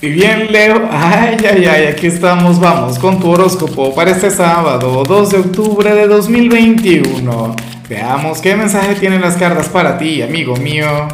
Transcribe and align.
Y 0.00 0.10
bien, 0.10 0.52
Leo, 0.52 0.88
ay, 0.92 1.36
ay, 1.50 1.64
ay, 1.64 1.86
aquí 1.86 2.06
estamos, 2.06 2.60
vamos 2.60 3.00
con 3.00 3.18
tu 3.18 3.30
horóscopo 3.30 3.92
para 3.96 4.12
este 4.12 4.30
sábado, 4.30 5.02
2 5.02 5.30
de 5.30 5.38
octubre 5.38 5.92
de 5.92 6.06
2021. 6.06 7.56
Veamos 7.88 8.40
qué 8.40 8.54
mensaje 8.54 8.94
tienen 8.94 9.20
las 9.20 9.36
cartas 9.36 9.68
para 9.68 9.98
ti, 9.98 10.22
amigo 10.22 10.54
mío. 10.54 11.08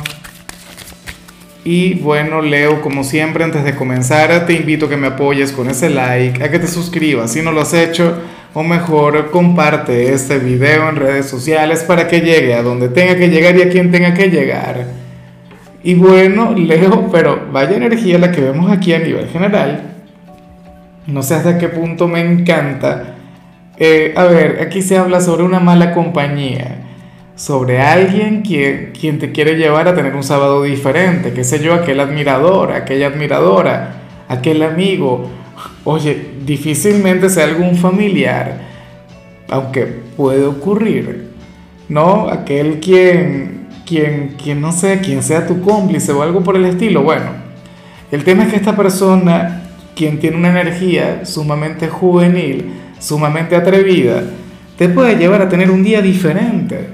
Y 1.64 1.94
bueno, 1.94 2.42
Leo, 2.42 2.82
como 2.82 3.04
siempre, 3.04 3.42
antes 3.42 3.64
de 3.64 3.74
comenzar, 3.74 4.44
te 4.44 4.52
invito 4.52 4.84
a 4.84 4.90
que 4.90 4.98
me 4.98 5.06
apoyes 5.06 5.52
con 5.52 5.70
ese 5.70 5.88
like, 5.88 6.44
a 6.44 6.50
que 6.50 6.58
te 6.58 6.68
suscribas 6.68 7.32
si 7.32 7.40
no 7.40 7.52
lo 7.52 7.62
has 7.62 7.72
hecho, 7.72 8.18
o 8.52 8.62
mejor, 8.62 9.30
comparte 9.30 10.12
este 10.12 10.36
video 10.38 10.90
en 10.90 10.96
redes 10.96 11.24
sociales 11.24 11.84
para 11.84 12.06
que 12.06 12.20
llegue 12.20 12.52
a 12.52 12.62
donde 12.62 12.90
tenga 12.90 13.16
que 13.16 13.30
llegar 13.30 13.56
y 13.56 13.62
a 13.62 13.70
quien 13.70 13.90
tenga 13.90 14.12
que 14.12 14.28
llegar. 14.28 15.03
Y 15.84 15.94
bueno, 15.96 16.54
Leo, 16.56 17.10
pero 17.12 17.48
vaya 17.52 17.76
energía 17.76 18.18
la 18.18 18.32
que 18.32 18.40
vemos 18.40 18.72
aquí 18.72 18.94
a 18.94 19.00
nivel 19.00 19.28
general. 19.28 19.82
No 21.06 21.22
sé 21.22 21.34
hasta 21.34 21.58
qué 21.58 21.68
punto 21.68 22.08
me 22.08 22.20
encanta. 22.20 23.16
Eh, 23.76 24.14
a 24.16 24.24
ver, 24.24 24.60
aquí 24.62 24.80
se 24.80 24.96
habla 24.96 25.20
sobre 25.20 25.42
una 25.42 25.60
mala 25.60 25.92
compañía, 25.92 26.78
sobre 27.36 27.82
alguien 27.82 28.40
quien, 28.40 28.92
quien 28.98 29.18
te 29.18 29.30
quiere 29.30 29.56
llevar 29.56 29.86
a 29.86 29.94
tener 29.94 30.14
un 30.14 30.24
sábado 30.24 30.62
diferente, 30.62 31.34
qué 31.34 31.44
sé 31.44 31.62
yo, 31.62 31.74
aquel 31.74 32.00
admirador, 32.00 32.72
aquella 32.72 33.08
admiradora, 33.08 33.96
aquel 34.28 34.62
amigo. 34.62 35.28
Oye, 35.84 36.28
difícilmente 36.46 37.28
sea 37.28 37.44
algún 37.44 37.76
familiar, 37.76 38.58
aunque 39.50 39.84
puede 40.16 40.46
ocurrir, 40.46 41.28
¿no? 41.90 42.28
Aquel 42.30 42.80
quien 42.80 43.63
quien, 43.86 44.36
quien 44.42 44.60
no 44.60 44.72
sé, 44.72 45.00
quien 45.00 45.22
sea 45.22 45.46
tu 45.46 45.60
cómplice 45.62 46.12
o 46.12 46.22
algo 46.22 46.42
por 46.42 46.56
el 46.56 46.64
estilo. 46.64 47.02
Bueno, 47.02 47.26
el 48.10 48.24
tema 48.24 48.44
es 48.44 48.50
que 48.50 48.56
esta 48.56 48.76
persona, 48.76 49.62
quien 49.94 50.18
tiene 50.18 50.36
una 50.36 50.50
energía 50.50 51.24
sumamente 51.24 51.88
juvenil, 51.88 52.72
sumamente 52.98 53.56
atrevida, 53.56 54.22
te 54.76 54.88
puede 54.88 55.16
llevar 55.16 55.42
a 55.42 55.48
tener 55.48 55.70
un 55.70 55.82
día 55.82 56.00
diferente, 56.02 56.88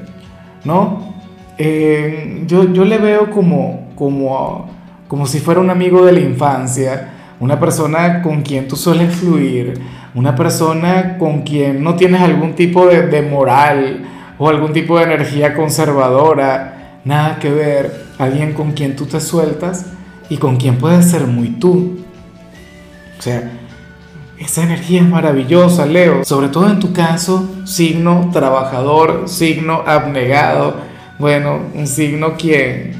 ¿no? 0.64 1.14
Eh, 1.58 2.44
yo, 2.46 2.72
yo 2.72 2.84
le 2.84 2.98
veo 2.98 3.30
como, 3.30 3.90
como, 3.94 4.70
como 5.08 5.26
si 5.26 5.40
fuera 5.40 5.60
un 5.60 5.70
amigo 5.70 6.04
de 6.04 6.12
la 6.12 6.20
infancia, 6.20 7.10
una 7.38 7.58
persona 7.58 8.22
con 8.22 8.42
quien 8.42 8.68
tú 8.68 8.76
sueles 8.76 9.14
fluir, 9.14 9.80
una 10.14 10.34
persona 10.34 11.16
con 11.18 11.42
quien 11.42 11.82
no 11.82 11.94
tienes 11.94 12.20
algún 12.20 12.54
tipo 12.54 12.86
de, 12.86 13.06
de 13.06 13.22
moral 13.22 14.04
o 14.38 14.48
algún 14.48 14.72
tipo 14.72 14.98
de 14.98 15.04
energía 15.04 15.54
conservadora, 15.54 16.79
nada 17.04 17.38
que 17.38 17.50
ver 17.50 18.06
alguien 18.18 18.52
con 18.52 18.72
quien 18.72 18.96
tú 18.96 19.06
te 19.06 19.20
sueltas 19.20 19.86
y 20.28 20.36
con 20.36 20.56
quien 20.56 20.78
puedes 20.78 21.10
ser 21.10 21.26
muy 21.26 21.48
tú. 21.48 21.98
O 23.18 23.22
sea, 23.22 23.50
esa 24.38 24.62
energía 24.62 25.02
es 25.02 25.08
maravillosa, 25.08 25.86
Leo. 25.86 26.24
Sobre 26.24 26.48
todo 26.48 26.70
en 26.70 26.80
tu 26.80 26.92
caso, 26.92 27.48
signo 27.64 28.30
trabajador, 28.32 29.28
signo 29.28 29.82
abnegado. 29.86 30.76
Bueno, 31.18 31.60
un 31.74 31.86
signo 31.86 32.36
quien, 32.38 32.92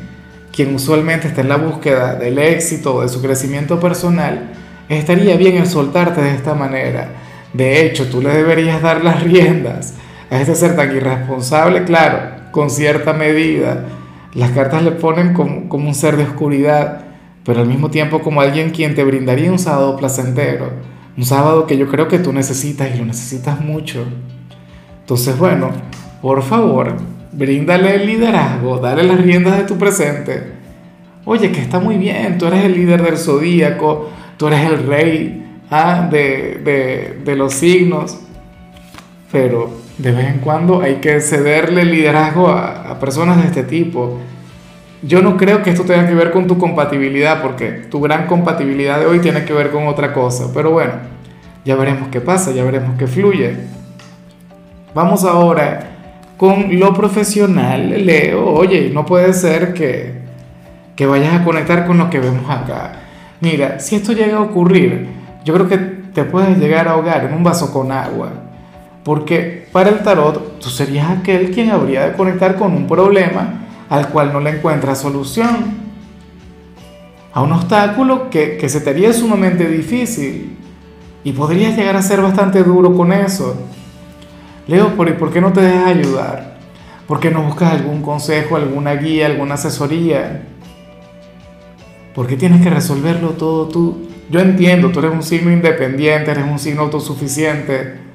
quien 0.53 0.75
usualmente 0.75 1.29
está 1.29 1.41
en 1.41 1.49
la 1.49 1.57
búsqueda 1.57 2.15
del 2.15 2.39
éxito 2.39 3.01
de 3.01 3.09
su 3.09 3.23
crecimiento 3.23 3.81
personal. 3.81 4.53
Estaría 4.89 5.37
bien 5.37 5.57
el 5.57 5.67
soltarte 5.67 6.21
de 6.21 6.35
esta 6.35 6.55
manera. 6.55 7.09
De 7.53 7.87
hecho, 7.87 8.09
tú 8.09 8.21
le 8.21 8.31
deberías 8.31 8.83
dar 8.83 9.03
las 9.03 9.23
riendas 9.23 9.95
a 10.31 10.41
este 10.41 10.55
ser 10.55 10.77
tan 10.77 10.95
irresponsable, 10.95 11.85
claro, 11.85 12.40
con 12.51 12.71
cierta 12.71 13.13
medida. 13.13 13.87
Las 14.35 14.51
cartas 14.51 14.83
le 14.83 14.93
ponen 14.93 15.35
como, 15.35 15.69
como 15.69 15.89
un 15.89 15.95
ser 15.95 16.17
de 16.17 16.25
oscuridad, 16.25 17.05
pero 17.45 17.61
al 17.61 17.67
mismo 17.67 17.91
tiempo 17.91 18.21
como 18.21 18.41
alguien 18.41 18.71
quien 18.71 18.95
te 18.95 19.05
brindaría 19.05 19.51
un 19.51 19.59
sábado 19.59 19.97
placentero, 19.97 20.71
un 21.17 21.25
sábado 21.25 21.67
que 21.67 21.77
yo 21.77 21.89
creo 21.89 22.09
que 22.09 22.19
tú 22.19 22.33
necesitas 22.33 22.95
y 22.95 22.99
lo 22.99 23.05
necesitas 23.05 23.61
mucho. 23.61 24.05
Entonces, 25.01 25.37
bueno, 25.37 25.71
por 26.23 26.43
favor, 26.43 26.97
bríndale 27.33 27.97
el 27.97 28.07
liderazgo, 28.07 28.79
dale 28.79 29.03
las 29.03 29.21
riendas 29.21 29.57
de 29.57 29.65
tu 29.65 29.77
presente. 29.77 30.53
Oye, 31.25 31.51
que 31.51 31.61
está 31.61 31.81
muy 31.81 31.97
bien, 31.97 32.39
tú 32.39 32.47
eres 32.47 32.65
el 32.65 32.75
líder 32.75 33.03
del 33.03 33.19
zodíaco, 33.19 34.11
tú 34.37 34.47
eres 34.47 34.65
el 34.67 34.87
rey 34.87 35.63
¿ah? 35.71 36.09
de, 36.11 36.61
de, 36.65 37.23
de 37.25 37.37
los 37.37 37.55
signos, 37.55 38.19
pero 39.33 39.80
de 40.01 40.13
vez 40.13 40.29
en 40.29 40.39
cuando 40.39 40.81
hay 40.81 40.97
que 40.97 41.21
cederle 41.21 41.85
liderazgo 41.85 42.49
a, 42.49 42.99
personas 42.99 43.39
de 43.39 43.49
este 43.49 43.63
tipo. 43.63 44.19
Yo 45.03 45.23
no 45.23 45.37
creo 45.37 45.63
que 45.63 45.71
esto 45.71 45.85
tenga 45.85 46.07
que 46.07 46.15
ver 46.15 46.31
con 46.31 46.47
tu 46.47 46.59
compatibilidad, 46.59 47.43
porque 47.43 47.71
tu 47.91 48.01
gran 48.01 48.27
compatibilidad 48.27 48.99
de 48.99 49.07
hoy 49.07 49.19
tiene 49.21 49.45
que 49.45 49.53
ver 49.53 49.71
con 49.71 49.87
otra 49.87 50.13
cosa. 50.13 50.51
Pero 50.55 50.71
bueno, 50.71 50.93
ya 51.65 51.77
veremos 51.77 52.09
qué 52.09 52.21
pasa, 52.21 52.51
ya 52.53 52.65
veremos 52.65 52.99
qué 52.99 53.07
fluye. 53.07 53.57
Vamos 54.95 55.25
ahora 55.25 55.91
con 56.37 56.79
lo 56.79 56.95
profesional, 56.95 58.05
Leo. 58.05 58.47
Oye, 58.47 58.91
no 58.93 59.07
puede 59.07 59.33
ser 59.33 59.73
que, 59.75 60.15
que 60.97 61.07
vayas 61.07 61.41
a 61.41 61.45
conectar 61.45 61.87
con 61.87 61.99
lo 61.99 62.11
que 62.11 62.21
vemos 62.21 62.49
acá. 62.51 62.93
Mira, 63.41 63.81
si 63.81 63.97
esto 63.97 64.13
llega 64.13 64.39
a 64.39 64.43
ocurrir, 64.43 65.09
yo 65.45 65.55
creo 65.55 65.69
que 65.69 65.79
te 65.79 66.25
puedes 66.25 66.59
llegar 66.59 66.89
a 66.89 66.93
ahogar 66.93 67.25
en 67.25 67.35
un 67.35 67.45
vaso 67.45 67.73
con 67.73 67.93
agua 67.93 68.50
porque 69.05 69.67
para 69.73 69.91
el 69.91 70.01
tarot 70.01 70.59
tú 70.61 70.69
serías 70.69 71.11
aquel 71.11 71.51
quien 71.51 71.71
habría 71.71 72.07
de 72.07 72.17
conectar 72.17 72.57
con 72.57 72.73
un 72.73 72.87
problema 72.87 73.67
al 73.89 74.09
cual 74.09 74.33
no 74.33 74.41
le 74.41 74.51
encuentras 74.51 75.01
solución. 75.01 75.81
A 77.33 77.43
un 77.43 77.53
obstáculo 77.53 78.29
que, 78.29 78.57
que 78.57 78.69
se 78.69 78.81
te 78.81 78.91
haría 78.91 79.13
sumamente 79.13 79.67
difícil. 79.69 80.57
Y 81.23 81.33
podrías 81.33 81.77
llegar 81.77 81.97
a 81.97 82.03
ser 82.03 82.21
bastante 82.21 82.63
duro 82.63 82.95
con 82.95 83.13
eso. 83.13 83.57
Leo, 84.67 84.95
¿por, 84.97 85.13
¿por 85.17 85.33
qué 85.33 85.41
no 85.41 85.53
te 85.53 85.61
dejas 85.61 85.87
ayudar? 85.87 86.59
¿Por 87.07 87.21
qué 87.21 87.31
no 87.31 87.43
buscas 87.43 87.73
algún 87.73 88.03
consejo, 88.03 88.57
alguna 88.57 88.95
guía, 88.95 89.27
alguna 89.27 89.55
asesoría? 89.55 90.43
¿Por 92.15 92.27
qué 92.27 92.37
tienes 92.37 92.63
que 92.63 92.71
resolverlo 92.71 93.31
todo 93.31 93.69
tú? 93.69 94.09
Yo 94.31 94.41
entiendo, 94.41 94.91
tú 94.91 95.01
eres 95.01 95.13
un 95.13 95.23
signo 95.23 95.53
independiente, 95.53 96.31
eres 96.31 96.45
un 96.45 96.59
signo 96.59 96.83
autosuficiente 96.83 98.10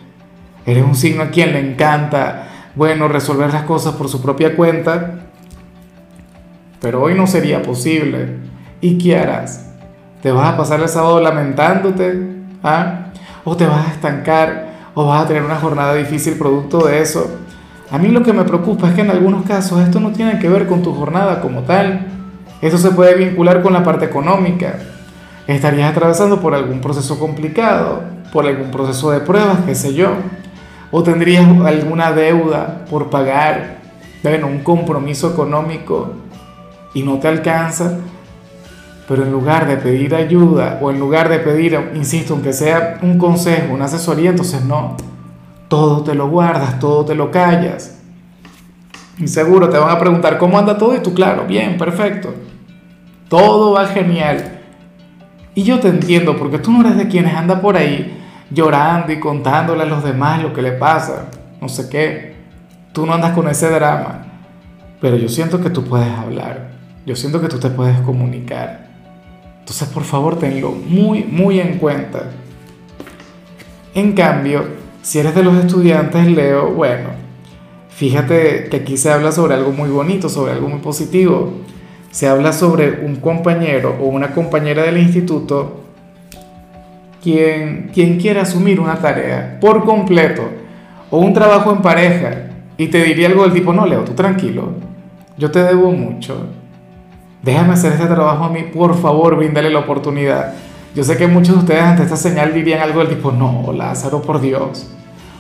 Eres 0.66 0.84
un 0.84 0.96
signo 0.96 1.24
a 1.24 1.30
quien 1.30 1.54
le 1.54 1.60
encanta, 1.60 2.48
bueno, 2.76 3.08
resolver 3.08 3.54
las 3.54 3.64
cosas 3.64 3.94
por 3.94 4.10
su 4.10 4.22
propia 4.22 4.56
cuenta, 4.56 5.20
pero 6.82 7.04
hoy 7.04 7.14
no 7.14 7.28
sería 7.28 7.62
posible. 7.62 8.38
¿Y 8.82 8.98
qué 8.98 9.18
harás? 9.18 9.68
¿Te 10.22 10.32
vas 10.32 10.54
a 10.54 10.58
pasar 10.58 10.80
el 10.80 10.90
sábado 10.90 11.22
lamentándote? 11.22 12.20
¿Ah? 12.64 13.12
¿O 13.44 13.56
te 13.56 13.68
vas 13.68 13.88
a 13.88 13.92
estancar? 13.92 14.74
¿O 14.96 15.06
vas 15.06 15.24
a 15.24 15.28
tener 15.28 15.44
una 15.44 15.58
jornada 15.58 15.94
difícil 15.94 16.34
producto 16.34 16.88
de 16.88 17.00
eso? 17.00 17.40
A 17.92 18.00
mí 18.00 18.08
lo 18.08 18.24
que 18.24 18.34
me 18.34 18.44
preocupa 18.44 18.90
es 18.90 18.96
que 18.96 19.02
en 19.02 19.12
algunos 19.12 19.46
casos 19.46 19.82
esto 19.82 20.00
no 20.00 20.12
tiene 20.12 20.40
que 20.40 20.50
ver 20.50 20.66
con 20.66 20.82
tu 20.82 20.96
jornada 20.96 21.42
como 21.42 21.62
tal. 21.62 22.08
Eso 22.62 22.80
se 22.80 22.90
puede 22.90 23.14
vincular 23.14 23.62
con 23.62 23.74
la 23.74 23.84
parte 23.84 24.06
económica. 24.06 24.80
Estarías 25.46 25.92
atravesando 25.92 26.42
por 26.42 26.56
algún 26.56 26.82
proceso 26.82 27.20
complicado, 27.20 28.02
por 28.34 28.48
algún 28.48 28.72
proceso 28.72 29.12
de 29.12 29.20
pruebas, 29.20 29.60
qué 29.68 29.76
sé 29.76 29.94
yo 29.94 30.10
o 30.92 31.04
tendrías 31.04 31.46
alguna 31.66 32.12
deuda 32.12 32.86
por 32.90 33.10
pagar, 33.10 33.78
bueno, 34.24 34.48
un 34.48 34.60
compromiso 34.60 35.32
económico 35.32 36.14
y 36.94 37.04
no 37.04 37.20
te 37.20 37.28
alcanza, 37.28 38.00
pero 39.08 39.24
en 39.24 39.32
lugar 39.32 39.68
de 39.68 39.78
pedir 39.78 40.16
ayuda 40.16 40.80
o 40.82 40.90
en 40.90 41.00
lugar 41.00 41.30
de 41.30 41.40
pedir, 41.40 41.78
insisto, 41.94 42.34
aunque 42.34 42.54
sea 42.54 43.00
un 43.02 43.18
consejo, 43.18 43.74
una 43.74 43.86
asesoría, 43.86 44.32
entonces 44.32 44.64
no, 44.64 44.96
todo 45.68 46.04
te 46.04 46.16
lo 46.16 46.30
guardas, 46.30 46.80
todo 46.80 47.06
te 47.06 47.16
lo 47.16 47.32
callas. 47.32 48.00
Y 49.18 49.28
seguro 49.28 49.70
te 49.70 49.78
van 49.78 49.92
a 49.92 50.00
preguntar 50.00 50.38
cómo 50.38 50.58
anda 50.58 50.78
todo 50.78 50.96
y 50.96 51.00
tú, 51.00 51.14
claro, 51.14 51.46
bien, 51.46 51.78
perfecto. 51.78 52.34
Todo 53.30 53.74
va 53.74 53.86
genial. 53.88 54.60
Y 55.54 55.64
yo 55.64 55.80
te 55.80 55.88
entiendo 55.88 56.36
porque 56.38 56.60
tú 56.60 56.72
no 56.72 56.82
eres 56.82 56.98
de 56.98 57.08
quienes 57.08 57.34
anda 57.34 57.62
por 57.62 57.78
ahí 57.78 58.25
llorando 58.52 59.12
y 59.12 59.20
contándole 59.20 59.84
a 59.84 59.88
los 59.88 60.04
demás 60.04 60.42
lo 60.42 60.54
que 60.54 60.62
le 60.62 60.72
pasa, 60.74 61.28
no 61.62 61.70
sé 61.70 61.90
qué. 61.90 62.36
Tú 62.94 63.06
no 63.06 63.14
andas 63.14 63.34
con 63.34 63.48
ese 63.48 63.70
drama, 63.70 64.26
pero 65.02 65.18
yo 65.18 65.28
siento 65.30 65.62
que 65.62 65.70
tú 65.70 65.84
puedes 65.84 66.10
hablar, 66.10 66.72
yo 67.06 67.16
siento 67.16 67.42
que 67.42 67.48
tú 67.48 67.60
te 67.60 67.70
puedes 67.70 68.00
comunicar. 68.02 68.88
Entonces, 69.60 69.88
por 69.90 70.04
favor, 70.04 70.38
tenlo 70.38 70.72
muy, 70.72 71.24
muy 71.24 71.60
en 71.60 71.80
cuenta. 71.80 72.30
En 73.96 74.14
cambio, 74.14 74.66
si 75.02 75.20
eres 75.20 75.34
de 75.36 75.44
los 75.44 75.56
estudiantes, 75.56 76.28
Leo, 76.28 76.72
bueno, 76.72 77.10
fíjate 77.90 78.68
que 78.70 78.78
aquí 78.78 78.98
se 78.98 79.12
habla 79.12 79.32
sobre 79.32 79.56
algo 79.56 79.72
muy 79.72 79.90
bonito, 79.90 80.30
sobre 80.30 80.52
algo 80.52 80.70
muy 80.70 80.80
positivo. 80.80 81.54
Se 82.12 82.28
habla 82.28 82.54
sobre 82.54 83.06
un 83.06 83.18
compañero 83.18 83.98
o 84.00 84.06
una 84.06 84.34
compañera 84.34 84.84
del 84.84 84.98
instituto 84.98 85.85
quien, 87.26 87.90
quien 87.92 88.20
quiera 88.20 88.44
asumir 88.44 88.80
una 88.80 88.98
tarea 88.98 89.58
por 89.60 89.84
completo 89.84 90.44
o 91.10 91.18
un 91.18 91.34
trabajo 91.34 91.72
en 91.72 91.82
pareja 91.82 92.52
y 92.78 92.86
te 92.86 93.04
diría 93.04 93.30
algo 93.30 93.42
del 93.42 93.54
tipo, 93.54 93.74
no, 93.74 93.88
Leo, 93.88 94.04
tú 94.04 94.14
tranquilo, 94.14 94.74
yo 95.36 95.50
te 95.50 95.64
debo 95.64 95.92
mucho, 95.92 96.46
déjame 97.42 97.74
hacer 97.74 97.94
este 97.94 98.06
trabajo 98.06 98.44
a 98.44 98.50
mí, 98.50 98.66
por 98.72 98.96
favor, 98.96 99.38
bríndale 99.38 99.72
la 99.72 99.80
oportunidad. 99.80 100.54
Yo 100.94 101.04
sé 101.04 101.18
que 101.18 101.26
muchos 101.26 101.56
de 101.56 101.62
ustedes 101.62 101.82
ante 101.82 102.04
esta 102.04 102.16
señal 102.16 102.54
dirían 102.54 102.82
algo 102.82 103.00
del 103.00 103.10
tipo, 103.10 103.32
no, 103.32 103.74
Lázaro, 103.74 104.22
por 104.22 104.40
Dios, 104.40 104.88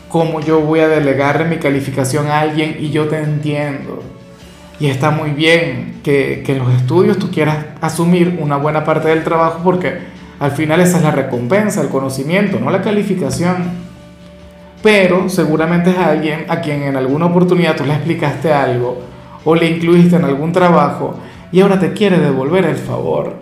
¿cómo 0.10 0.40
yo 0.40 0.62
voy 0.62 0.80
a 0.80 0.88
delegarle 0.88 1.46
mi 1.46 1.58
calificación 1.58 2.26
a 2.30 2.40
alguien 2.40 2.78
y 2.80 2.90
yo 2.90 3.08
te 3.08 3.22
entiendo? 3.22 4.02
Y 4.80 4.88
está 4.88 5.12
muy 5.12 5.30
bien 5.30 6.00
que, 6.04 6.42
que 6.44 6.54
en 6.54 6.60
los 6.60 6.74
estudios 6.74 7.20
tú 7.20 7.30
quieras 7.30 7.58
asumir 7.80 8.40
una 8.42 8.58
buena 8.58 8.84
parte 8.84 9.10
del 9.10 9.24
trabajo 9.24 9.60
porque 9.64 10.15
al 10.40 10.52
final 10.52 10.82
esa 10.82 10.98
es 10.98 11.04
la 11.04 11.12
recompensa, 11.12 11.82
el 11.82 11.90
conocimiento, 11.90 12.60
no 12.60 12.70
la 12.70 12.82
calificación. 12.82 13.86
Pero 14.84 15.30
seguramente 15.30 15.92
es 15.92 15.98
alguien 15.98 16.46
a 16.50 16.62
quien 16.62 16.84
en 16.84 16.96
alguna 16.96 17.28
oportunidad 17.28 17.76
tú 17.76 17.86
le 17.86 17.94
explicaste 17.94 18.54
algo 18.54 19.02
o 19.44 19.56
le 19.56 19.70
incluiste 19.70 20.16
en 20.16 20.26
algún 20.26 20.52
trabajo 20.52 21.16
y 21.52 21.62
ahora 21.62 21.80
te 21.80 21.94
quiere 21.94 22.20
devolver 22.20 22.66
el 22.66 22.76
favor. 22.76 23.38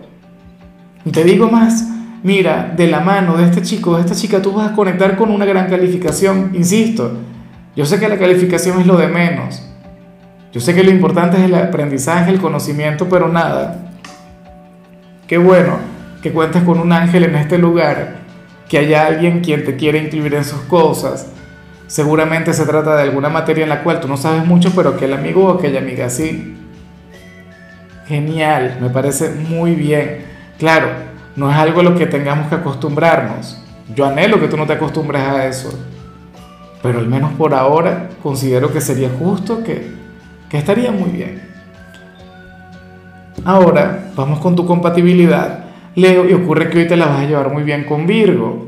Y 1.03 1.11
te 1.11 1.23
digo 1.23 1.49
más, 1.49 1.89
mira, 2.21 2.71
de 2.75 2.87
la 2.87 3.01
mano 3.01 3.35
de 3.35 3.45
este 3.45 3.61
chico, 3.61 3.95
de 3.95 4.01
esta 4.01 4.15
chica, 4.15 4.41
tú 4.41 4.53
vas 4.53 4.71
a 4.71 4.75
conectar 4.75 5.17
con 5.17 5.31
una 5.31 5.45
gran 5.45 5.69
calificación, 5.69 6.51
insisto. 6.53 7.11
Yo 7.75 7.85
sé 7.85 7.99
que 7.99 8.07
la 8.07 8.17
calificación 8.17 8.79
es 8.79 8.87
lo 8.87 8.95
de 8.95 9.07
menos. 9.07 9.67
Yo 10.53 10.61
sé 10.61 10.75
que 10.75 10.83
lo 10.83 10.91
importante 10.91 11.37
es 11.37 11.43
el 11.43 11.55
aprendizaje, 11.55 12.31
el 12.31 12.39
conocimiento, 12.39 13.09
pero 13.09 13.27
nada. 13.27 13.89
Qué 15.27 15.37
bueno 15.37 15.92
que 16.23 16.31
cuentes 16.31 16.63
con 16.63 16.79
un 16.79 16.93
ángel 16.93 17.25
en 17.25 17.35
este 17.35 17.57
lugar, 17.57 18.15
que 18.69 18.77
haya 18.77 19.05
alguien 19.05 19.41
quien 19.41 19.65
te 19.65 19.75
quiere 19.75 19.99
incluir 19.99 20.33
en 20.35 20.45
sus 20.45 20.61
cosas. 20.61 21.27
Seguramente 21.87 22.53
se 22.53 22.65
trata 22.65 22.95
de 22.95 23.03
alguna 23.03 23.27
materia 23.27 23.63
en 23.63 23.69
la 23.69 23.83
cual 23.83 23.99
tú 23.99 24.07
no 24.07 24.15
sabes 24.15 24.45
mucho, 24.45 24.71
pero 24.73 24.95
que 24.95 25.03
el 25.03 25.13
amigo 25.13 25.45
o 25.45 25.57
aquella 25.57 25.79
amiga 25.79 26.09
sí. 26.09 26.57
Genial, 28.07 28.77
me 28.79 28.89
parece 28.89 29.31
muy 29.31 29.75
bien. 29.75 30.25
Claro, 30.57 30.87
no 31.35 31.51
es 31.51 31.57
algo 31.57 31.81
a 31.81 31.83
lo 31.83 31.95
que 31.95 32.05
tengamos 32.05 32.47
que 32.47 32.55
acostumbrarnos. 32.55 33.61
Yo 33.93 34.05
anhelo 34.05 34.39
que 34.39 34.47
tú 34.47 34.55
no 34.55 34.65
te 34.65 34.73
acostumbres 34.73 35.21
a 35.21 35.45
eso. 35.45 35.77
Pero 36.81 36.99
al 36.99 37.07
menos 37.07 37.33
por 37.33 37.53
ahora 37.53 38.09
considero 38.23 38.71
que 38.71 38.79
sería 38.79 39.09
justo 39.09 39.61
que, 39.61 39.91
que 40.49 40.57
estaría 40.57 40.91
muy 40.91 41.09
bien. 41.09 41.49
Ahora 43.43 44.05
vamos 44.15 44.39
con 44.39 44.55
tu 44.55 44.65
compatibilidad. 44.65 45.62
Leo, 45.95 46.27
y 46.27 46.33
ocurre 46.33 46.69
que 46.69 46.79
hoy 46.79 46.87
te 46.87 46.97
la 46.97 47.05
vas 47.05 47.19
a 47.19 47.25
llevar 47.25 47.51
muy 47.53 47.63
bien 47.63 47.83
con 47.83 48.07
Virgo. 48.07 48.67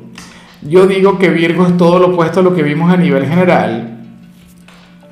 Yo 0.62 0.86
digo 0.86 1.18
que 1.18 1.30
Virgo 1.30 1.66
es 1.66 1.76
todo 1.76 1.98
lo 1.98 2.08
opuesto 2.10 2.42
a 2.42 2.44
lo 2.44 2.56
que 2.56 2.62
vimos 2.62 2.92
a 2.94 2.98
nivel 2.98 3.26
general. 3.26 4.00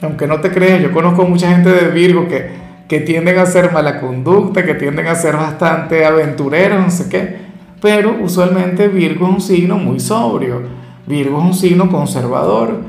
Aunque 0.01 0.27
no 0.27 0.39
te 0.39 0.51
creas, 0.51 0.81
yo 0.81 0.91
conozco 0.91 1.25
mucha 1.25 1.49
gente 1.49 1.69
de 1.69 1.89
Virgo 1.89 2.27
que, 2.27 2.51
que 2.87 2.99
tienden 2.99 3.39
a 3.39 3.45
ser 3.47 3.71
mala 3.71 3.99
conducta, 3.99 4.63
que 4.63 4.75
tienden 4.75 5.07
a 5.07 5.15
ser 5.15 5.35
bastante 5.37 6.05
aventureros, 6.05 6.79
no 6.79 6.91
sé 6.91 7.09
qué. 7.09 7.37
Pero 7.81 8.17
usualmente 8.21 8.87
Virgo 8.89 9.27
es 9.27 9.33
un 9.33 9.41
signo 9.41 9.77
muy 9.77 9.99
sobrio. 9.99 10.61
Virgo 11.07 11.39
es 11.39 11.45
un 11.45 11.53
signo 11.55 11.89
conservador. 11.89 12.79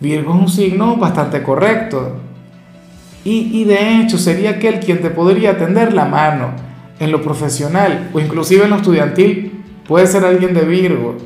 Virgo 0.00 0.34
es 0.34 0.40
un 0.40 0.48
signo 0.48 0.96
bastante 0.96 1.42
correcto. 1.42 2.16
Y, 3.24 3.60
y 3.60 3.64
de 3.64 4.00
hecho 4.00 4.18
sería 4.18 4.50
aquel 4.50 4.80
quien 4.80 5.00
te 5.00 5.10
podría 5.10 5.56
tender 5.56 5.92
la 5.92 6.06
mano 6.06 6.71
en 6.98 7.12
lo 7.12 7.22
profesional 7.22 8.10
o 8.12 8.20
inclusive 8.20 8.64
en 8.64 8.70
lo 8.70 8.76
estudiantil. 8.76 9.64
Puede 9.86 10.06
ser 10.06 10.24
alguien 10.24 10.54
de 10.54 10.62
Virgo. 10.62 11.16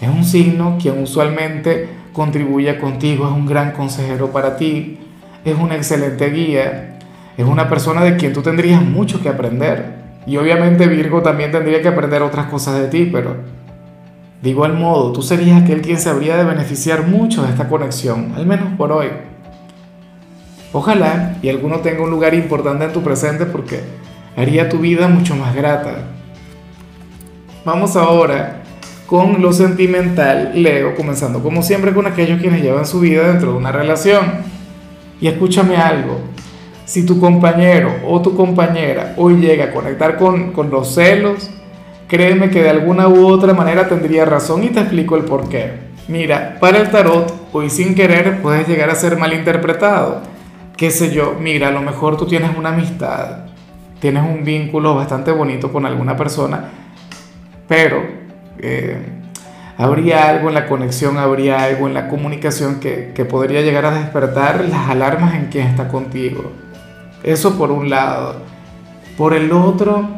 Es 0.00 0.08
un 0.08 0.24
signo 0.24 0.78
quien 0.80 1.02
usualmente 1.02 1.88
contribuye 2.12 2.78
contigo, 2.78 3.26
es 3.26 3.32
un 3.32 3.46
gran 3.46 3.72
consejero 3.72 4.30
para 4.30 4.56
ti, 4.56 4.98
es 5.44 5.56
una 5.56 5.76
excelente 5.76 6.30
guía, 6.30 6.98
es 7.36 7.44
una 7.44 7.68
persona 7.68 8.02
de 8.02 8.16
quien 8.16 8.32
tú 8.32 8.42
tendrías 8.42 8.82
mucho 8.82 9.22
que 9.22 9.28
aprender. 9.28 10.00
Y 10.26 10.36
obviamente 10.36 10.86
Virgo 10.86 11.22
también 11.22 11.50
tendría 11.50 11.80
que 11.80 11.88
aprender 11.88 12.22
otras 12.22 12.46
cosas 12.46 12.80
de 12.80 12.88
ti, 12.88 13.08
pero 13.10 13.36
de 14.42 14.48
igual 14.48 14.72
modo, 14.72 15.12
tú 15.12 15.22
serías 15.22 15.62
aquel 15.62 15.82
quien 15.82 15.98
se 15.98 16.08
habría 16.08 16.36
de 16.36 16.44
beneficiar 16.44 17.06
mucho 17.06 17.42
de 17.42 17.50
esta 17.50 17.68
conexión, 17.68 18.32
al 18.36 18.46
menos 18.46 18.68
por 18.78 18.90
hoy. 18.90 19.08
Ojalá 20.72 21.36
y 21.42 21.48
alguno 21.48 21.80
tenga 21.80 22.02
un 22.02 22.10
lugar 22.10 22.32
importante 22.32 22.84
en 22.84 22.92
tu 22.92 23.02
presente 23.02 23.44
porque 23.44 23.80
haría 24.36 24.68
tu 24.68 24.78
vida 24.78 25.08
mucho 25.08 25.36
más 25.36 25.54
grata. 25.54 26.04
Vamos 27.64 27.96
ahora 27.96 28.62
con 29.06 29.42
lo 29.42 29.52
sentimental, 29.52 30.52
Leo, 30.54 30.94
comenzando 30.94 31.42
como 31.42 31.62
siempre 31.62 31.92
con 31.92 32.06
aquellos 32.06 32.40
quienes 32.40 32.62
llevan 32.62 32.86
su 32.86 33.00
vida 33.00 33.26
dentro 33.26 33.52
de 33.52 33.58
una 33.58 33.72
relación. 33.72 34.24
Y 35.20 35.26
escúchame 35.26 35.76
algo, 35.76 36.20
si 36.84 37.04
tu 37.04 37.20
compañero 37.20 37.92
o 38.06 38.22
tu 38.22 38.34
compañera 38.34 39.14
hoy 39.16 39.34
llega 39.36 39.66
a 39.66 39.72
conectar 39.72 40.16
con, 40.16 40.52
con 40.52 40.70
los 40.70 40.94
celos, 40.94 41.50
créeme 42.08 42.50
que 42.50 42.62
de 42.62 42.70
alguna 42.70 43.08
u 43.08 43.26
otra 43.26 43.52
manera 43.52 43.88
tendría 43.88 44.24
razón 44.24 44.64
y 44.64 44.68
te 44.68 44.80
explico 44.80 45.16
el 45.16 45.24
por 45.24 45.48
qué. 45.48 45.90
Mira, 46.08 46.56
para 46.58 46.78
el 46.78 46.90
tarot, 46.90 47.32
hoy 47.52 47.70
sin 47.70 47.94
querer 47.94 48.42
puedes 48.42 48.66
llegar 48.66 48.90
a 48.90 48.96
ser 48.96 49.16
malinterpretado. 49.16 50.22
Qué 50.76 50.90
sé 50.90 51.12
yo, 51.12 51.36
mira, 51.38 51.68
a 51.68 51.70
lo 51.70 51.82
mejor 51.82 52.16
tú 52.16 52.26
tienes 52.26 52.56
una 52.56 52.70
amistad, 52.70 53.49
tienes 54.00 54.22
un 54.22 54.44
vínculo 54.44 54.94
bastante 54.94 55.30
bonito 55.30 55.72
con 55.72 55.86
alguna 55.86 56.16
persona, 56.16 56.70
pero 57.68 58.02
eh, 58.58 58.98
habría 59.76 60.28
algo 60.28 60.48
en 60.48 60.54
la 60.54 60.66
conexión, 60.66 61.18
habría 61.18 61.62
algo 61.62 61.86
en 61.86 61.94
la 61.94 62.08
comunicación 62.08 62.80
que, 62.80 63.12
que 63.14 63.24
podría 63.24 63.60
llegar 63.60 63.84
a 63.86 63.92
despertar 63.92 64.64
las 64.68 64.88
alarmas 64.90 65.34
en 65.34 65.46
quien 65.46 65.68
está 65.68 65.88
contigo. 65.88 66.52
Eso 67.22 67.56
por 67.56 67.70
un 67.70 67.90
lado. 67.90 68.36
Por 69.16 69.34
el 69.34 69.52
otro, 69.52 70.08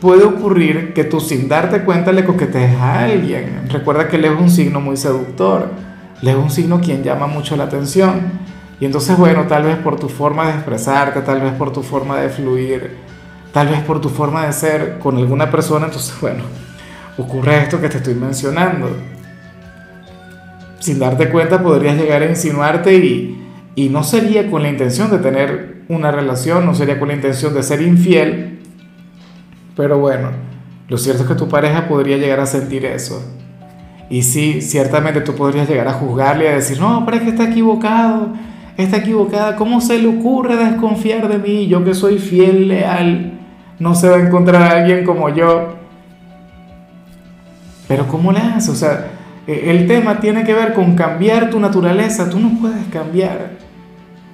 puede 0.00 0.24
ocurrir 0.24 0.94
que 0.94 1.04
tú 1.04 1.20
sin 1.20 1.48
darte 1.48 1.82
cuenta 1.82 2.12
le 2.12 2.24
coquetees 2.24 2.76
a 2.76 3.04
alguien. 3.04 3.68
Recuerda 3.68 4.08
que 4.08 4.16
él 4.16 4.24
es 4.24 4.38
un 4.38 4.50
signo 4.50 4.80
muy 4.80 4.96
seductor. 4.96 5.70
Él 6.22 6.28
es 6.28 6.36
un 6.36 6.50
signo 6.50 6.80
quien 6.80 7.02
llama 7.02 7.26
mucho 7.26 7.56
la 7.56 7.64
atención. 7.64 8.22
Y 8.84 8.86
entonces, 8.86 9.16
bueno, 9.16 9.46
tal 9.46 9.62
vez 9.62 9.78
por 9.78 9.98
tu 9.98 10.10
forma 10.10 10.48
de 10.48 10.56
expresarte, 10.56 11.22
tal 11.22 11.40
vez 11.40 11.54
por 11.54 11.72
tu 11.72 11.82
forma 11.82 12.20
de 12.20 12.28
fluir, 12.28 12.98
tal 13.50 13.68
vez 13.68 13.80
por 13.80 13.98
tu 13.98 14.10
forma 14.10 14.44
de 14.44 14.52
ser 14.52 14.98
con 14.98 15.16
alguna 15.16 15.50
persona, 15.50 15.86
entonces, 15.86 16.14
bueno, 16.20 16.44
ocurre 17.16 17.62
esto 17.62 17.80
que 17.80 17.88
te 17.88 17.96
estoy 17.96 18.14
mencionando. 18.14 18.94
Sin 20.80 20.98
darte 20.98 21.30
cuenta 21.30 21.62
podrías 21.62 21.96
llegar 21.96 22.20
a 22.20 22.26
insinuarte 22.26 22.94
y, 22.94 23.42
y 23.74 23.88
no 23.88 24.04
sería 24.04 24.50
con 24.50 24.62
la 24.62 24.68
intención 24.68 25.10
de 25.10 25.16
tener 25.16 25.84
una 25.88 26.10
relación, 26.10 26.66
no 26.66 26.74
sería 26.74 26.98
con 26.98 27.08
la 27.08 27.14
intención 27.14 27.54
de 27.54 27.62
ser 27.62 27.80
infiel, 27.80 28.58
pero 29.74 29.98
bueno, 29.98 30.28
lo 30.90 30.98
cierto 30.98 31.22
es 31.22 31.28
que 31.30 31.36
tu 31.36 31.48
pareja 31.48 31.88
podría 31.88 32.18
llegar 32.18 32.40
a 32.40 32.44
sentir 32.44 32.84
eso. 32.84 33.24
Y 34.10 34.24
sí, 34.24 34.60
ciertamente 34.60 35.22
tú 35.22 35.34
podrías 35.34 35.66
llegar 35.66 35.88
a 35.88 35.94
juzgarle 35.94 36.44
y 36.44 36.48
a 36.48 36.56
decir, 36.56 36.78
no, 36.78 37.02
pero 37.06 37.16
es 37.16 37.22
que 37.22 37.30
está 37.30 37.48
equivocado, 37.48 38.28
está 38.76 38.98
equivocada, 38.98 39.56
¿cómo 39.56 39.80
se 39.80 39.98
le 39.98 40.08
ocurre 40.08 40.56
desconfiar 40.56 41.28
de 41.28 41.38
mí? 41.38 41.66
Yo 41.66 41.84
que 41.84 41.94
soy 41.94 42.18
fiel, 42.18 42.68
leal, 42.68 43.38
no 43.78 43.94
se 43.94 44.08
va 44.08 44.16
a 44.16 44.20
encontrar 44.20 44.62
a 44.62 44.70
alguien 44.78 45.04
como 45.04 45.28
yo. 45.28 45.74
Pero 47.86 48.06
¿cómo 48.08 48.32
le 48.32 48.40
haces? 48.40 48.70
O 48.70 48.74
sea, 48.74 49.10
e, 49.46 49.70
el 49.70 49.86
tema 49.86 50.20
tiene 50.20 50.44
que 50.44 50.54
ver 50.54 50.72
con 50.74 50.96
cambiar 50.96 51.50
tu 51.50 51.60
naturaleza. 51.60 52.30
Tú 52.30 52.40
no 52.40 52.58
puedes 52.60 52.86
cambiar. 52.88 53.52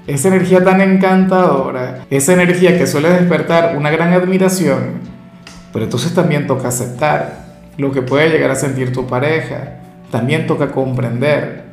Esa 0.06 0.28
energía 0.28 0.64
tan 0.64 0.80
encantadora, 0.80 2.06
esa 2.11 2.32
energía 2.32 2.76
que 2.76 2.87
suele 2.87 3.11
despertar 3.11 3.76
una 3.76 3.90
gran 3.90 4.12
admiración, 4.12 4.94
pero 5.73 5.85
entonces 5.85 6.14
también 6.14 6.49
toca 6.49 6.68
aceptar 6.68 7.44
lo 7.76 7.92
que 7.92 8.02
puede 8.02 8.30
llegar 8.30 8.50
a 8.50 8.56
sentir 8.56 8.92
tu 8.92 9.06
pareja. 9.06 9.76
También 10.11 10.47
toca 10.47 10.73
comprender. 10.73 11.64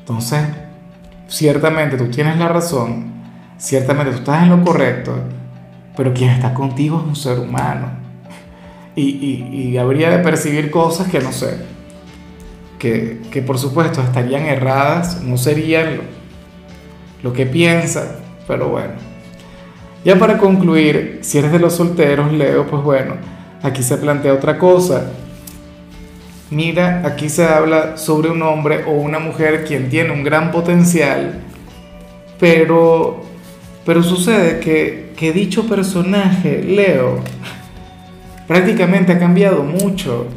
Entonces, 0.00 0.40
ciertamente 1.34 1.96
tú 1.96 2.06
tienes 2.06 2.38
la 2.38 2.46
razón, 2.46 3.12
ciertamente 3.58 4.12
tú 4.12 4.18
estás 4.18 4.44
en 4.44 4.50
lo 4.50 4.62
correcto, 4.62 5.12
pero 5.96 6.14
quien 6.14 6.30
está 6.30 6.54
contigo 6.54 7.00
es 7.00 7.08
un 7.08 7.16
ser 7.16 7.40
humano 7.40 7.88
y, 8.96 9.76
habría 9.76 10.10
de 10.10 10.18
percibir 10.18 10.70
cosas 10.70 11.08
que 11.08 11.18
no 11.18 11.32
sé, 11.32 11.58
que, 12.78 13.20
que, 13.32 13.42
por 13.42 13.58
supuesto 13.58 14.00
estarían 14.00 14.46
erradas, 14.46 15.22
no 15.22 15.36
serían 15.36 15.98
lo, 17.22 17.32
que 17.32 17.46
piensa, 17.46 18.20
pero 18.46 18.68
bueno. 18.68 18.92
Ya 20.04 20.16
para 20.16 20.38
concluir, 20.38 21.20
si 21.22 21.38
eres 21.38 21.50
de 21.50 21.58
los 21.58 21.74
solteros, 21.74 22.30
Leo, 22.32 22.66
pues 22.66 22.82
bueno, 22.82 23.14
aquí 23.62 23.82
se 23.82 23.96
plantea 23.96 24.34
otra 24.34 24.58
cosa. 24.58 25.10
Mira, 26.54 27.02
aquí 27.04 27.28
se 27.28 27.44
habla 27.44 27.96
sobre 27.96 28.30
un 28.30 28.40
hombre 28.42 28.84
o 28.86 28.92
una 28.92 29.18
mujer 29.18 29.64
quien 29.64 29.88
tiene 29.88 30.12
un 30.12 30.22
gran 30.22 30.52
potencial, 30.52 31.40
pero, 32.38 33.22
pero 33.84 34.04
sucede 34.04 34.60
que, 34.60 35.12
que 35.16 35.32
dicho 35.32 35.66
personaje, 35.66 36.62
Leo, 36.62 37.18
prácticamente 38.46 39.10
ha 39.10 39.18
cambiado 39.18 39.64
mucho. 39.64 40.28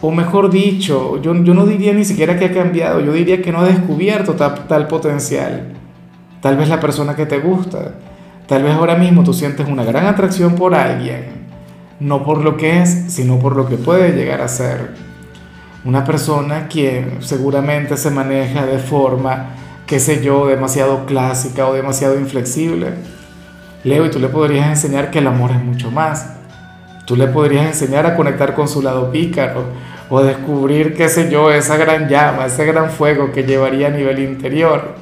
O 0.00 0.12
mejor 0.12 0.48
dicho, 0.48 1.20
yo, 1.22 1.34
yo 1.42 1.54
no 1.54 1.66
diría 1.66 1.92
ni 1.92 2.04
siquiera 2.04 2.38
que 2.38 2.44
ha 2.44 2.52
cambiado, 2.52 3.00
yo 3.00 3.12
diría 3.12 3.42
que 3.42 3.50
no 3.50 3.58
ha 3.58 3.64
descubierto 3.64 4.34
tal, 4.34 4.86
potencial. 4.86 5.72
Tal 6.40 6.56
vez 6.56 6.68
la 6.68 6.78
persona 6.78 7.16
que 7.16 7.26
te 7.26 7.40
gusta, 7.40 7.94
tal 8.46 8.62
vez 8.62 8.74
ahora 8.74 8.94
mismo 8.94 9.24
tú 9.24 9.34
sientes 9.34 9.66
una 9.66 9.82
gran 9.82 10.06
atracción 10.06 10.54
por 10.54 10.76
alguien, 10.76 11.48
no 11.98 12.22
por 12.22 12.44
lo 12.44 12.56
que 12.56 12.80
es, 12.80 13.06
sino 13.08 13.40
por 13.40 13.56
lo 13.56 13.66
que 13.68 13.76
puede 13.76 14.12
llegar 14.12 14.40
a 14.40 14.46
ser. 14.46 15.07
Una 15.84 16.04
persona 16.04 16.68
que 16.68 17.18
seguramente 17.20 17.96
se 17.96 18.10
maneja 18.10 18.66
de 18.66 18.78
forma, 18.78 19.50
qué 19.86 20.00
sé 20.00 20.22
yo, 20.22 20.46
demasiado 20.46 21.06
clásica 21.06 21.66
o 21.68 21.72
demasiado 21.72 22.18
inflexible. 22.18 22.94
Leo, 23.84 24.04
y 24.06 24.10
tú 24.10 24.18
le 24.18 24.28
podrías 24.28 24.68
enseñar 24.68 25.10
que 25.10 25.20
el 25.20 25.28
amor 25.28 25.52
es 25.52 25.62
mucho 25.62 25.90
más. 25.90 26.34
Tú 27.06 27.16
le 27.16 27.28
podrías 27.28 27.66
enseñar 27.66 28.06
a 28.06 28.16
conectar 28.16 28.54
con 28.54 28.68
su 28.68 28.82
lado 28.82 29.10
pícaro 29.12 29.64
o 30.10 30.20
descubrir, 30.22 30.94
qué 30.94 31.08
sé 31.08 31.30
yo, 31.30 31.52
esa 31.52 31.76
gran 31.76 32.08
llama, 32.08 32.46
ese 32.46 32.64
gran 32.66 32.90
fuego 32.90 33.30
que 33.30 33.44
llevaría 33.44 33.86
a 33.86 33.90
nivel 33.90 34.18
interior. 34.18 34.94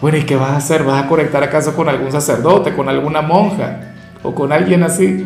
Bueno, 0.00 0.18
¿y 0.18 0.24
qué 0.24 0.34
vas 0.34 0.50
a 0.50 0.56
hacer? 0.56 0.82
¿Vas 0.82 1.04
a 1.04 1.06
conectar 1.06 1.44
acaso 1.44 1.76
con 1.76 1.88
algún 1.88 2.10
sacerdote, 2.10 2.74
con 2.74 2.88
alguna 2.88 3.22
monja 3.22 3.94
o 4.24 4.34
con 4.34 4.52
alguien 4.52 4.82
así? 4.82 5.24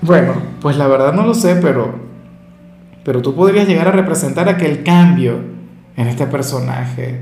Bueno, 0.00 0.32
pues 0.62 0.76
la 0.76 0.86
verdad 0.86 1.12
no 1.12 1.26
lo 1.26 1.34
sé, 1.34 1.56
pero, 1.56 2.05
pero 3.06 3.22
tú 3.22 3.36
podrías 3.36 3.68
llegar 3.68 3.86
a 3.86 3.92
representar 3.92 4.48
aquel 4.48 4.82
cambio 4.82 5.38
en 5.96 6.08
este 6.08 6.26
personaje. 6.26 7.20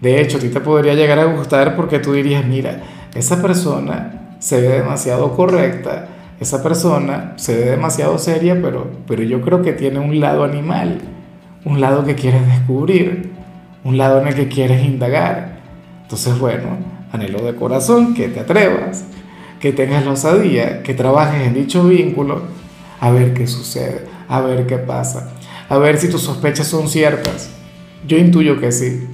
De 0.00 0.20
hecho, 0.20 0.38
a 0.38 0.40
ti 0.40 0.48
te 0.48 0.60
podría 0.60 0.94
llegar 0.94 1.20
a 1.20 1.26
gustar 1.26 1.76
porque 1.76 2.00
tú 2.00 2.12
dirías, 2.12 2.44
mira, 2.44 2.82
esa 3.14 3.40
persona 3.40 4.34
se 4.40 4.60
ve 4.60 4.80
demasiado 4.80 5.36
correcta, 5.36 6.08
esa 6.40 6.60
persona 6.60 7.34
se 7.36 7.54
ve 7.54 7.70
demasiado 7.70 8.18
seria, 8.18 8.60
pero, 8.60 8.90
pero 9.06 9.22
yo 9.22 9.40
creo 9.42 9.62
que 9.62 9.74
tiene 9.74 10.00
un 10.00 10.18
lado 10.18 10.42
animal, 10.42 10.98
un 11.64 11.80
lado 11.80 12.04
que 12.04 12.16
quieres 12.16 12.44
descubrir, 12.44 13.30
un 13.84 13.96
lado 13.96 14.20
en 14.20 14.26
el 14.26 14.34
que 14.34 14.48
quieres 14.48 14.84
indagar. 14.84 15.60
Entonces, 16.02 16.36
bueno, 16.36 16.78
anhelo 17.12 17.44
de 17.44 17.54
corazón 17.54 18.12
que 18.12 18.26
te 18.26 18.40
atrevas, 18.40 19.04
que 19.60 19.72
tengas 19.72 20.04
la 20.04 20.10
osadía, 20.10 20.82
que 20.82 20.94
trabajes 20.94 21.46
en 21.46 21.54
dicho 21.54 21.84
vínculo, 21.84 22.42
a 22.98 23.12
ver 23.12 23.34
qué 23.34 23.46
sucede, 23.46 24.13
a 24.36 24.40
ver 24.40 24.66
qué 24.66 24.78
pasa, 24.78 25.30
a 25.68 25.78
ver 25.78 25.98
si 25.98 26.08
tus 26.08 26.22
sospechas 26.22 26.66
son 26.66 26.88
ciertas. 26.88 27.50
Yo 28.06 28.18
intuyo 28.18 28.60
que 28.60 28.72
sí. 28.72 29.06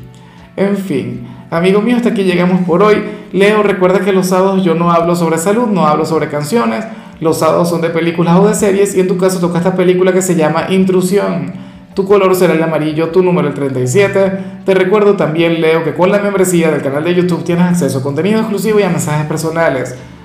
En 0.57 0.77
fin, 0.77 1.27
amigo 1.51 1.81
mío, 1.81 1.97
hasta 1.97 2.11
aquí 2.11 2.25
llegamos 2.25 2.63
por 2.67 2.83
hoy. 2.83 3.03
Leo, 3.33 3.63
recuerda 3.63 4.01
que 4.01 4.13
los 4.13 4.27
sábados 4.27 4.65
yo 4.65 4.75
no 4.75 4.91
hablo 4.91 5.15
sobre 5.15 5.39
salud, 5.39 5.67
no 5.67 5.87
hablo 5.87 6.05
sobre 6.05 6.29
canciones, 6.29 6.85
los 7.21 7.39
sábados 7.39 7.69
son 7.69 7.81
de 7.81 7.91
películas 7.91 8.37
o 8.37 8.49
de 8.49 8.55
series 8.55 8.97
y 8.97 9.01
en 9.01 9.09
tu 9.09 9.17
caso 9.17 9.39
toca 9.39 9.59
esta 9.59 9.77
película 9.77 10.13
que 10.13 10.23
se 10.23 10.35
llama 10.35 10.67
Intrusión. 10.71 11.53
Tu 11.95 12.05
color 12.07 12.35
será 12.35 12.55
el 12.55 12.63
amarillo, 12.63 13.11
tu 13.11 13.23
número 13.23 13.49
el 13.49 13.55
37. 13.55 14.63
Te 14.65 14.75
recuerdo 14.75 15.17
también, 15.17 15.61
Leo, 15.61 15.85
que 15.85 15.93
con 15.93 16.11
la 16.11 16.21
membresía 16.21 16.71
del 16.71 16.83
canal 16.83 17.05
de 17.05 17.15
YouTube 17.15 17.45
tienes 17.45 17.67
acceso 17.67 17.99
a 17.99 18.03
contenido 18.03 18.41
exclusivo 18.41 18.81
y 18.81 18.85
a 18.85 18.89
mensajes 18.89 19.27
personales. 19.27 19.97